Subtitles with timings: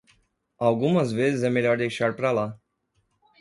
[0.57, 2.59] Algumas vezes é melhor deixar pra lá.